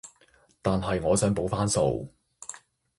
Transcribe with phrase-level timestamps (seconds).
[0.63, 2.09] 但係我想補返數